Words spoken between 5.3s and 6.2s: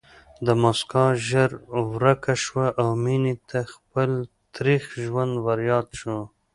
ورياد شو